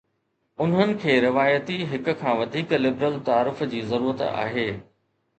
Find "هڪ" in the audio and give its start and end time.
1.91-2.15